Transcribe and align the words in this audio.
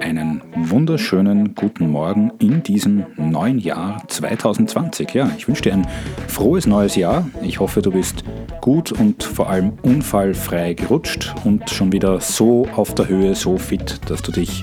Einen 0.00 0.42
wunderschönen 0.54 1.54
guten 1.54 1.90
Morgen 1.90 2.32
in 2.38 2.62
diesem 2.62 3.06
neuen 3.16 3.58
Jahr 3.58 4.02
2020. 4.08 5.12
Ja, 5.14 5.30
ich 5.36 5.48
wünsche 5.48 5.62
dir 5.62 5.72
ein 5.72 5.88
frohes 6.28 6.66
neues 6.66 6.96
Jahr. 6.96 7.28
Ich 7.42 7.60
hoffe, 7.60 7.82
du 7.82 7.90
bist 7.90 8.24
gut 8.60 8.92
und 8.92 9.22
vor 9.22 9.50
allem 9.50 9.72
unfallfrei 9.82 10.74
gerutscht 10.74 11.34
und 11.44 11.68
schon 11.70 11.92
wieder 11.92 12.20
so 12.20 12.66
auf 12.76 12.94
der 12.94 13.08
Höhe, 13.08 13.34
so 13.34 13.58
fit, 13.58 14.00
dass 14.08 14.22
du 14.22 14.32
dich 14.32 14.62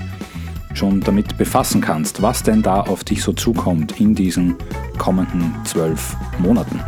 schon 0.74 1.00
damit 1.00 1.36
befassen 1.36 1.80
kannst, 1.80 2.22
was 2.22 2.42
denn 2.42 2.62
da 2.62 2.80
auf 2.80 3.04
dich 3.04 3.22
so 3.22 3.32
zukommt 3.32 4.00
in 4.00 4.14
diesen 4.14 4.56
kommenden 4.98 5.54
zwölf 5.64 6.16
Monaten. 6.38 6.80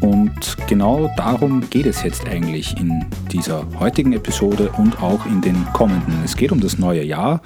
Und 0.00 0.56
genau 0.66 1.10
darum 1.16 1.68
geht 1.68 1.86
es 1.86 2.02
jetzt 2.02 2.26
eigentlich 2.26 2.76
in 2.78 3.04
dieser 3.30 3.66
heutigen 3.78 4.14
Episode 4.14 4.70
und 4.78 5.02
auch 5.02 5.26
in 5.26 5.42
den 5.42 5.66
kommenden. 5.74 6.22
Es 6.24 6.36
geht 6.36 6.52
um 6.52 6.60
das 6.60 6.78
neue 6.78 7.02
Jahr 7.02 7.42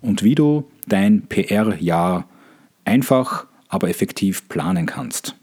und 0.00 0.22
wie 0.24 0.34
du 0.34 0.64
dein 0.88 1.22
PR-Jahr 1.22 2.26
einfach, 2.84 3.46
aber 3.68 3.88
effektiv 3.88 4.48
planen 4.48 4.86
kannst. 4.86 5.36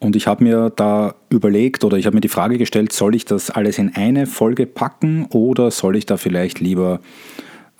Und 0.00 0.16
ich 0.16 0.26
habe 0.26 0.44
mir 0.44 0.70
da 0.70 1.14
überlegt 1.30 1.82
oder 1.82 1.96
ich 1.96 2.04
habe 2.04 2.14
mir 2.14 2.20
die 2.20 2.28
Frage 2.28 2.58
gestellt, 2.58 2.92
soll 2.92 3.14
ich 3.14 3.24
das 3.24 3.50
alles 3.50 3.78
in 3.78 3.94
eine 3.94 4.26
Folge 4.26 4.66
packen 4.66 5.26
oder 5.30 5.70
soll 5.70 5.96
ich 5.96 6.04
da 6.04 6.18
vielleicht 6.18 6.60
lieber 6.60 7.00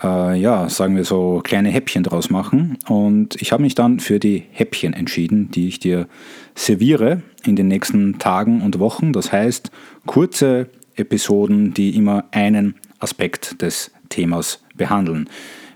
äh, 0.02 0.38
ja, 0.38 0.68
sagen 0.68 0.96
wir 0.96 1.04
so, 1.04 1.40
kleine 1.42 1.70
Häppchen 1.70 2.02
draus 2.02 2.30
machen. 2.30 2.78
Und 2.88 3.40
ich 3.40 3.52
habe 3.52 3.62
mich 3.62 3.74
dann 3.74 4.00
für 4.00 4.18
die 4.18 4.44
Häppchen 4.50 4.92
entschieden, 4.92 5.50
die 5.50 5.68
ich 5.68 5.78
dir 5.78 6.08
serviere 6.54 7.22
in 7.44 7.56
den 7.56 7.68
nächsten 7.68 8.18
Tagen 8.18 8.62
und 8.62 8.78
Wochen. 8.78 9.12
Das 9.12 9.32
heißt, 9.32 9.70
kurze 10.06 10.68
Episoden, 10.96 11.74
die 11.74 11.96
immer 11.96 12.24
einen 12.30 12.74
Aspekt 12.98 13.60
des 13.62 13.90
Themas 14.08 14.62
behandeln. 14.74 15.28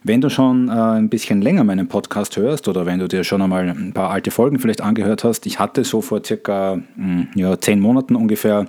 Wenn 0.05 0.21
du 0.21 0.31
schon 0.31 0.69
äh, 0.69 0.73
ein 0.73 1.09
bisschen 1.09 1.43
länger 1.43 1.65
meinen 1.65 1.89
Podcast 1.89 2.37
hörst 2.37 2.69
oder 2.69 2.87
wenn 2.87 3.01
du 3.01 3.09
dir 3.09 3.25
schon 3.25 3.43
einmal 3.43 3.69
ein 3.69 3.93
paar 3.93 4.11
alte 4.11 4.31
Folgen 4.31 4.59
vielleicht 4.59 4.81
angehört 4.81 5.25
hast, 5.25 5.45
ich 5.47 5.59
hatte 5.59 5.85
so 5.85 6.01
vor 6.01 6.25
circa 6.25 6.81
hm, 6.95 7.29
ja, 7.35 7.61
zehn 7.61 7.81
Monaten 7.81 8.15
ungefähr 8.17 8.67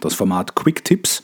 das 0.00 0.14
Format 0.14 0.54
Quick 0.54 0.84
Tips. 0.84 1.22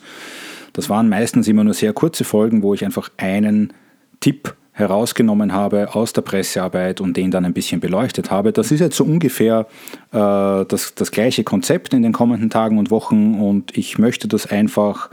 Das 0.73 0.89
waren 0.89 1.09
meistens 1.09 1.47
immer 1.47 1.63
nur 1.63 1.73
sehr 1.73 1.93
kurze 1.93 2.23
Folgen, 2.23 2.63
wo 2.63 2.73
ich 2.73 2.85
einfach 2.85 3.09
einen 3.17 3.73
Tipp 4.19 4.55
herausgenommen 4.79 5.51
habe 5.51 5.93
aus 5.93 6.13
der 6.13 6.21
Pressearbeit 6.21 7.01
und 7.01 7.17
den 7.17 7.31
dann 7.31 7.45
ein 7.45 7.53
bisschen 7.53 7.81
beleuchtet 7.81 8.31
habe. 8.31 8.53
Das 8.53 8.71
ist 8.71 8.79
jetzt 8.79 8.95
so 8.95 9.03
ungefähr 9.03 9.67
äh, 10.11 10.65
das, 10.65 10.95
das 10.95 11.11
gleiche 11.11 11.43
Konzept 11.43 11.93
in 11.93 12.01
den 12.01 12.13
kommenden 12.13 12.49
Tagen 12.49 12.77
und 12.77 12.89
Wochen 12.89 13.35
und 13.35 13.77
ich 13.77 13.97
möchte 13.97 14.27
das 14.29 14.45
einfach 14.45 15.09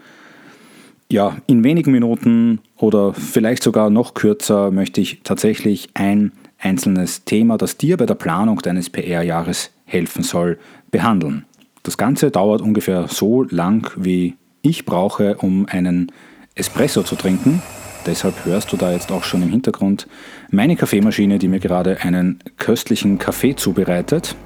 ja, 1.11 1.37
in 1.47 1.63
wenigen 1.65 1.93
Minuten 1.93 2.61
oder 2.77 3.13
vielleicht 3.13 3.63
sogar 3.63 3.91
noch 3.91 4.15
kürzer 4.15 4.71
möchte 4.71 5.01
ich 5.01 5.21
tatsächlich 5.23 5.91
ein 5.95 6.33
einzelnes 6.59 7.25
Thema, 7.25 7.59
das 7.59 7.77
dir 7.77 7.97
bei 7.97 8.07
der 8.07 8.15
Planung 8.15 8.59
deines 8.61 8.91
PR-Jahres 8.91 9.71
helfen 9.85 10.23
soll, 10.23 10.59
behandeln. 10.91 11.45
Das 11.83 11.97
Ganze 11.97 12.31
dauert 12.31 12.61
ungefähr 12.61 13.07
so 13.09 13.45
lang 13.45 13.93
wie 13.97 14.35
ich 14.69 14.85
brauche, 14.85 15.37
um 15.37 15.67
einen 15.67 16.13
Espresso 16.55 17.03
zu 17.03 17.17
trinken. 17.17 17.63
Deshalb 18.07 18.45
hörst 18.45 18.73
du 18.73 18.77
da 18.77 18.93
jetzt 18.93 19.11
auch 19.11 19.25
schon 19.25 19.43
im 19.43 19.51
Hintergrund 19.51 20.07
meine 20.51 20.77
Kaffeemaschine, 20.77 21.39
die 21.39 21.49
mir 21.49 21.61
gerade 21.61 21.99
einen 22.03 22.39
köstlichen 22.57 23.19
Kaffee 23.19 23.57
zubereitet. 23.57 24.37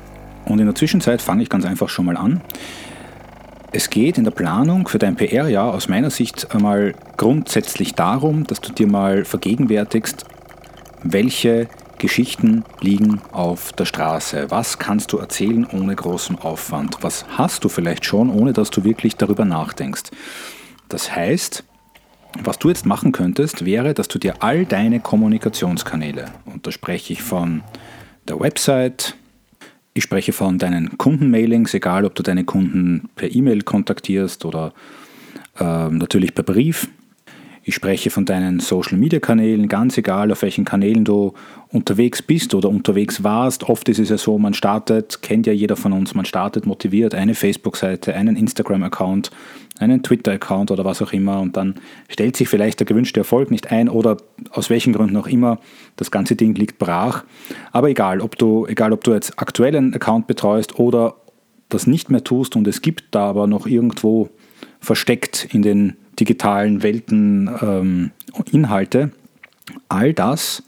Und 0.45 0.59
in 0.59 0.67
der 0.67 0.75
Zwischenzeit 0.75 1.21
fange 1.21 1.43
ich 1.43 1.49
ganz 1.49 1.65
einfach 1.65 1.89
schon 1.89 2.07
mal 2.07 2.17
an. 2.17 2.41
Es 3.73 3.89
geht 3.89 4.19
in 4.19 4.25
der 4.25 4.33
Planung 4.33 4.89
für 4.89 4.99
dein 4.99 5.15
PR-Jahr 5.15 5.73
aus 5.73 5.89
meiner 5.89 6.11
Sicht 6.11 6.55
einmal 6.55 6.95
grundsätzlich 7.17 7.95
darum, 7.95 8.45
dass 8.45 8.61
du 8.61 8.73
dir 8.73 8.89
mal 8.89 9.25
vergegenwärtigst, 9.25 10.25
welche 11.05 11.69
Geschichten 12.01 12.65
liegen 12.81 13.21
auf 13.31 13.73
der 13.73 13.85
Straße. 13.85 14.51
Was 14.51 14.79
kannst 14.79 15.13
du 15.13 15.19
erzählen 15.19 15.65
ohne 15.65 15.95
großen 15.95 16.39
Aufwand? 16.39 16.97
Was 17.03 17.25
hast 17.29 17.63
du 17.63 17.69
vielleicht 17.69 18.05
schon, 18.05 18.31
ohne 18.31 18.53
dass 18.53 18.71
du 18.71 18.83
wirklich 18.83 19.17
darüber 19.17 19.45
nachdenkst? 19.45 20.11
Das 20.89 21.15
heißt, 21.15 21.63
was 22.43 22.59
du 22.59 22.69
jetzt 22.69 22.87
machen 22.87 23.13
könntest, 23.13 23.65
wäre, 23.65 23.95
dass 23.95 24.09
du 24.09 24.19
dir 24.19 24.43
all 24.43 24.65
deine 24.65 25.01
Kommunikationskanäle, 25.01 26.27
und 26.47 26.67
da 26.67 26.73
spreche 26.73 27.13
ich 27.13 27.23
von 27.23 27.63
der 28.27 28.41
Website, 28.41 29.15
ich 29.93 30.05
spreche 30.05 30.33
von 30.33 30.59
deinen 30.59 30.97
Kundenmailings, 30.97 31.75
egal 31.75 32.05
ob 32.05 32.15
du 32.15 32.23
deine 32.23 32.45
Kunden 32.45 33.11
per 33.17 33.35
E-Mail 33.35 33.63
kontaktierst 33.63 34.45
oder 34.45 34.73
äh, 35.59 35.89
natürlich 35.89 36.35
per 36.35 36.45
Brief, 36.45 36.89
ich 37.63 37.75
spreche 37.75 38.09
von 38.09 38.25
deinen 38.25 38.59
Social-Media-Kanälen, 38.59 39.69
ganz 39.69 39.99
egal, 39.99 40.33
auf 40.33 40.41
welchen 40.43 40.65
Kanälen 40.65 41.05
du 41.05 41.35
unterwegs 41.69 42.23
bist 42.23 42.55
oder 42.55 42.71
unterwegs 42.71 43.23
warst. 43.23 43.65
Oft 43.65 43.89
ist 43.91 43.99
es 43.99 44.09
ja 44.09 44.17
so, 44.17 44.39
man 44.39 44.55
startet, 44.55 45.21
kennt 45.21 45.47
ja 45.47 45.53
jeder 45.53 45.77
von 45.77 45.93
uns, 45.93 46.15
man 46.15 46.25
startet 46.25 46.65
motiviert 46.65 47.15
eine 47.15 47.35
Facebook-Seite, 47.35 48.15
einen 48.15 48.37
Instagram-Account, 48.37 49.31
einen 49.79 50.03
Twitter-Account 50.03 50.71
oder 50.71 50.87
was 50.87 51.03
auch 51.03 51.13
immer 51.13 51.41
und 51.41 51.57
dann 51.57 51.75
stellt 52.09 52.37
sich 52.37 52.49
vielleicht 52.49 52.81
der 52.81 52.87
gewünschte 52.87 53.21
Erfolg 53.21 53.51
nicht 53.51 53.71
ein 53.71 53.91
oder 53.91 54.17
aus 54.51 54.71
welchen 54.71 54.95
Gründen 54.95 55.17
auch 55.19 55.29
immer, 55.29 55.59
das 55.97 56.11
ganze 56.11 56.37
Ding 56.37 56.55
liegt 56.55 56.79
brach. 56.79 57.25
Aber 57.73 57.91
egal, 57.91 58.23
ob 58.23 58.39
du, 58.39 58.67
egal 58.67 58.93
ob 58.95 59.05
du 59.05 59.13
jetzt 59.13 59.39
aktuell 59.39 59.77
einen 59.77 59.95
Account 59.95 60.27
betreust 60.27 60.79
oder 60.79 61.17
das 61.69 61.87
nicht 61.87 62.11
mehr 62.11 62.25
tust 62.25 62.57
und 62.57 62.67
es 62.67 62.81
gibt 62.83 63.05
da 63.11 63.29
aber 63.29 63.47
noch 63.47 63.67
irgendwo 63.67 64.31
versteckt 64.81 65.47
in 65.53 65.63
den 65.63 65.97
digitalen 66.21 66.83
Welten 66.83 67.51
ähm, 67.63 68.11
Inhalte. 68.53 69.11
All 69.89 70.13
das 70.13 70.63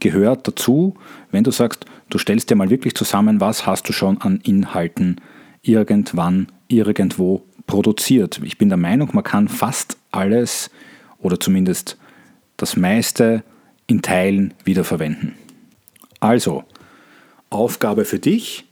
gehört 0.00 0.48
dazu, 0.48 0.94
wenn 1.30 1.44
du 1.44 1.50
sagst, 1.50 1.84
du 2.08 2.18
stellst 2.18 2.50
dir 2.50 2.56
mal 2.56 2.70
wirklich 2.70 2.94
zusammen, 2.94 3.40
was 3.40 3.66
hast 3.66 3.88
du 3.88 3.92
schon 3.92 4.20
an 4.20 4.40
Inhalten 4.42 5.20
irgendwann, 5.62 6.48
irgendwo 6.68 7.42
produziert. 7.66 8.40
Ich 8.44 8.58
bin 8.58 8.68
der 8.68 8.78
Meinung, 8.78 9.10
man 9.12 9.24
kann 9.24 9.48
fast 9.48 9.96
alles 10.10 10.70
oder 11.18 11.38
zumindest 11.38 11.98
das 12.56 12.76
meiste 12.76 13.44
in 13.86 14.02
Teilen 14.02 14.54
wiederverwenden. 14.64 15.34
Also, 16.20 16.64
Aufgabe 17.50 18.04
für 18.04 18.18
dich, 18.18 18.64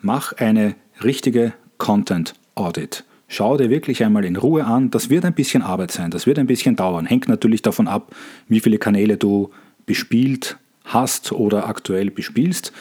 mach 0.00 0.32
eine 0.34 0.74
richtige 1.02 1.52
Content 1.78 2.34
Audit. 2.54 3.04
Schau 3.28 3.56
dir 3.56 3.70
wirklich 3.70 4.04
einmal 4.04 4.24
in 4.24 4.36
Ruhe 4.36 4.64
an. 4.64 4.90
Das 4.90 5.10
wird 5.10 5.24
ein 5.24 5.34
bisschen 5.34 5.62
Arbeit 5.62 5.90
sein, 5.90 6.10
das 6.10 6.26
wird 6.26 6.38
ein 6.38 6.46
bisschen 6.46 6.76
dauern. 6.76 7.06
Hängt 7.06 7.28
natürlich 7.28 7.62
davon 7.62 7.88
ab, 7.88 8.14
wie 8.48 8.60
viele 8.60 8.78
Kanäle 8.78 9.16
du 9.16 9.50
bespielt 9.84 10.56
hast 10.84 11.32
oder 11.32 11.66
aktuell 11.66 12.10
bespielst. 12.10 12.72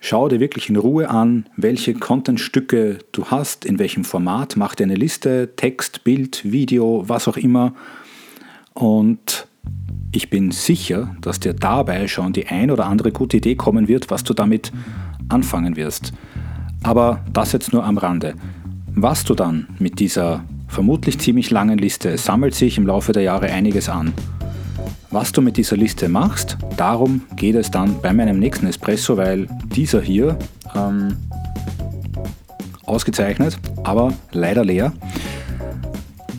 Schau 0.00 0.28
dir 0.28 0.38
wirklich 0.38 0.68
in 0.68 0.76
Ruhe 0.76 1.08
an, 1.08 1.46
welche 1.56 1.94
Contentstücke 1.94 2.98
du 3.12 3.26
hast, 3.26 3.64
in 3.64 3.78
welchem 3.78 4.04
Format. 4.04 4.54
Mach 4.56 4.74
dir 4.74 4.84
eine 4.84 4.96
Liste, 4.96 5.52
Text, 5.56 6.04
Bild, 6.04 6.42
Video, 6.44 7.04
was 7.06 7.26
auch 7.26 7.38
immer. 7.38 7.74
Und 8.74 9.46
ich 10.12 10.28
bin 10.28 10.50
sicher, 10.50 11.16
dass 11.22 11.40
dir 11.40 11.54
dabei 11.54 12.06
schon 12.06 12.32
die 12.32 12.48
ein 12.48 12.70
oder 12.70 12.86
andere 12.86 13.12
gute 13.12 13.38
Idee 13.38 13.54
kommen 13.54 13.88
wird, 13.88 14.10
was 14.10 14.24
du 14.24 14.34
damit 14.34 14.72
anfangen 15.28 15.76
wirst. 15.76 16.12
Aber 16.82 17.24
das 17.32 17.52
jetzt 17.52 17.72
nur 17.72 17.84
am 17.84 17.96
Rande. 17.96 18.34
Was 18.96 19.24
du 19.24 19.34
dann 19.34 19.66
mit 19.78 19.98
dieser 19.98 20.44
vermutlich 20.68 21.18
ziemlich 21.18 21.50
langen 21.50 21.78
Liste, 21.78 22.16
sammelt 22.16 22.54
sich 22.54 22.78
im 22.78 22.86
Laufe 22.86 23.12
der 23.12 23.24
Jahre 23.24 23.46
einiges 23.46 23.88
an. 23.88 24.14
Was 25.10 25.32
du 25.32 25.42
mit 25.42 25.56
dieser 25.56 25.76
Liste 25.76 26.08
machst, 26.08 26.56
darum 26.76 27.22
geht 27.36 27.56
es 27.56 27.70
dann 27.70 28.00
bei 28.00 28.12
meinem 28.12 28.38
nächsten 28.38 28.66
Espresso, 28.66 29.16
weil 29.16 29.48
dieser 29.74 30.00
hier 30.00 30.38
ähm, 30.74 31.16
ausgezeichnet, 32.84 33.58
aber 33.82 34.12
leider 34.32 34.64
leer. 34.64 34.92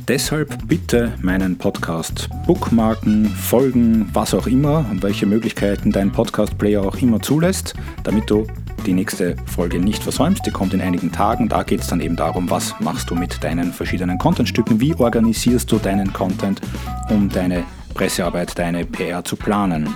Deshalb 0.07 0.67
bitte 0.67 1.13
meinen 1.21 1.57
Podcast 1.57 2.29
bookmarken, 2.45 3.25
folgen, 3.25 4.09
was 4.13 4.33
auch 4.33 4.47
immer, 4.47 4.85
welche 5.01 5.25
Möglichkeiten 5.25 5.91
dein 5.91 6.11
Podcast-Player 6.11 6.83
auch 6.83 6.97
immer 6.97 7.21
zulässt, 7.21 7.73
damit 8.03 8.29
du 8.29 8.45
die 8.85 8.93
nächste 8.93 9.35
Folge 9.45 9.79
nicht 9.79 10.03
versäumst. 10.03 10.45
Die 10.45 10.51
kommt 10.51 10.73
in 10.73 10.81
einigen 10.81 11.11
Tagen. 11.11 11.49
Da 11.49 11.63
geht 11.63 11.81
es 11.81 11.87
dann 11.87 12.01
eben 12.01 12.15
darum, 12.15 12.49
was 12.49 12.79
machst 12.79 13.09
du 13.09 13.15
mit 13.15 13.43
deinen 13.43 13.73
verschiedenen 13.73 14.17
Contentstücken, 14.17 14.79
wie 14.79 14.93
organisierst 14.95 15.71
du 15.71 15.77
deinen 15.77 16.13
Content, 16.13 16.61
um 17.09 17.29
deine 17.29 17.63
Pressearbeit, 17.93 18.57
deine 18.57 18.85
PR 18.85 19.23
zu 19.23 19.35
planen. 19.35 19.89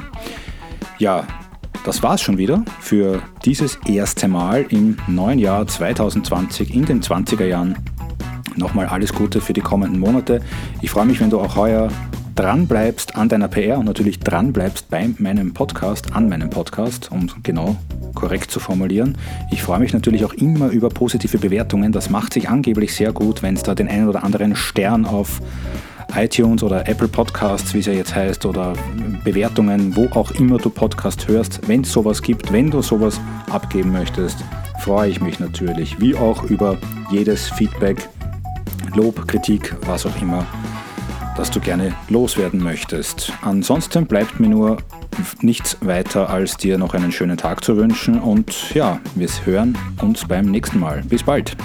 Ja, 0.97 1.25
das 1.85 2.03
war's 2.03 2.21
schon 2.21 2.37
wieder 2.37 2.63
für 2.79 3.21
dieses 3.45 3.79
erste 3.85 4.27
Mal 4.27 4.65
im 4.69 4.97
neuen 5.07 5.39
Jahr 5.39 5.67
2020 5.67 6.73
in 6.73 6.85
den 6.85 7.01
20er 7.01 7.45
Jahren. 7.45 7.77
Nochmal 8.55 8.87
alles 8.87 9.13
Gute 9.13 9.39
für 9.39 9.53
die 9.53 9.61
kommenden 9.61 9.99
Monate. 9.99 10.41
Ich 10.81 10.89
freue 10.89 11.05
mich, 11.05 11.19
wenn 11.19 11.29
du 11.29 11.39
auch 11.39 11.55
heuer 11.55 11.89
dran 12.39 12.67
bleibst 12.67 13.17
an 13.17 13.27
deiner 13.27 13.49
PR 13.49 13.77
und 13.79 13.85
natürlich 13.85 14.19
dran 14.19 14.53
bleibst 14.53 14.89
bei 14.89 15.09
meinem 15.17 15.53
Podcast, 15.53 16.15
an 16.15 16.29
meinem 16.29 16.49
Podcast, 16.49 17.11
um 17.11 17.29
genau 17.43 17.75
korrekt 18.15 18.49
zu 18.49 18.61
formulieren. 18.61 19.17
Ich 19.51 19.61
freue 19.61 19.79
mich 19.79 19.91
natürlich 19.91 20.23
auch 20.23 20.31
immer 20.31 20.69
über 20.69 20.87
positive 20.87 21.37
Bewertungen. 21.37 21.91
Das 21.91 22.09
macht 22.09 22.33
sich 22.33 22.47
angeblich 22.47 22.95
sehr 22.95 23.11
gut, 23.11 23.43
wenn 23.43 23.55
es 23.55 23.63
da 23.63 23.75
den 23.75 23.89
einen 23.89 24.07
oder 24.07 24.23
anderen 24.23 24.55
Stern 24.55 25.03
auf 25.05 25.41
iTunes 26.15 26.63
oder 26.63 26.87
Apple 26.87 27.09
Podcasts, 27.09 27.73
wie 27.73 27.79
es 27.79 27.87
ja 27.87 27.93
jetzt 27.93 28.15
heißt, 28.15 28.45
oder 28.45 28.71
Bewertungen, 29.25 29.97
wo 29.97 30.05
auch 30.17 30.31
immer 30.31 30.59
du 30.59 30.69
Podcast 30.69 31.27
hörst. 31.27 31.67
Wenn 31.67 31.81
es 31.81 31.91
sowas 31.91 32.21
gibt, 32.21 32.53
wenn 32.53 32.71
du 32.71 32.81
sowas 32.81 33.19
abgeben 33.49 33.91
möchtest, 33.91 34.37
freue 34.79 35.09
ich 35.09 35.19
mich 35.19 35.41
natürlich, 35.41 35.99
wie 35.99 36.15
auch 36.15 36.43
über 36.43 36.77
jedes 37.11 37.49
Feedback, 37.49 38.07
Lob, 38.95 39.27
Kritik, 39.27 39.75
was 39.85 40.05
auch 40.05 40.21
immer, 40.21 40.47
das 41.39 41.51
du 41.51 41.61
gerne 41.61 41.95
loswerden 42.09 42.61
möchtest. 42.61 43.31
Ansonsten 43.41 44.05
bleibt 44.05 44.41
mir 44.41 44.49
nur 44.49 44.77
nichts 45.41 45.77
weiter, 45.79 46.29
als 46.29 46.57
dir 46.57 46.77
noch 46.77 46.93
einen 46.93 47.13
schönen 47.13 47.37
Tag 47.37 47.63
zu 47.63 47.77
wünschen 47.77 48.19
und 48.19 48.73
ja, 48.73 48.99
wir 49.15 49.29
hören 49.45 49.77
uns 50.01 50.27
beim 50.27 50.47
nächsten 50.47 50.79
Mal. 50.79 51.01
Bis 51.07 51.23
bald. 51.23 51.55